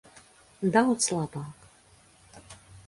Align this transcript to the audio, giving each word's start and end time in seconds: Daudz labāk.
Daudz 0.77 1.11
labāk. 1.17 1.71